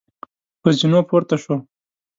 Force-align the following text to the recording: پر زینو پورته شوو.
پر 0.61 0.71
زینو 0.79 0.99
پورته 1.09 1.35
شوو. 1.41 1.55